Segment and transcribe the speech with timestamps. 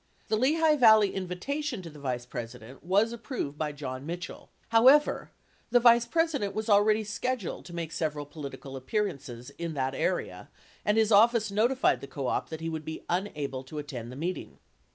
[0.29, 4.49] The Lehigh Valley invitation to the Vice President was approved by John Mitchell.
[4.69, 5.31] 87 However,
[5.69, 10.49] the Vice President was already sched uled to make several political appearances in that area,
[10.83, 14.15] and his office notified the co op that he would be unable to attend the
[14.15, 14.57] meeting.